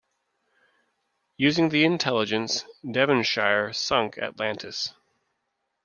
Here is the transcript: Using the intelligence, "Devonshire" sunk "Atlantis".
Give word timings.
Using 1.37 1.69
the 1.69 1.85
intelligence, 1.85 2.65
"Devonshire" 2.83 3.71
sunk 3.71 4.17
"Atlantis". 4.17 4.95